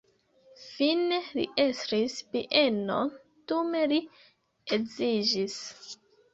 [0.69, 3.13] Fine li estris bienon,
[3.53, 4.03] dume li
[4.81, 5.63] edziĝis.